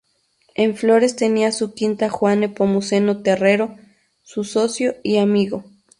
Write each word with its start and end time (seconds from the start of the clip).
En 0.55 0.73
Flores 0.75 1.15
tenía 1.15 1.51
su 1.51 1.75
quinta 1.75 2.09
Juan 2.09 2.39
Nepomuceno 2.39 3.21
Terrero, 3.21 3.77
su 4.23 4.43
socio 4.43 4.95
y 5.03 5.17
amigo. 5.17 5.63